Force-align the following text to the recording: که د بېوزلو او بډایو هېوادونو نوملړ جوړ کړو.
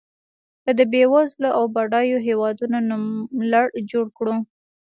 که 0.63 0.71
د 0.79 0.81
بېوزلو 0.91 1.49
او 1.57 1.63
بډایو 1.75 2.17
هېوادونو 2.27 2.77
نوملړ 2.89 3.65
جوړ 3.91 4.05
کړو. 4.17 4.35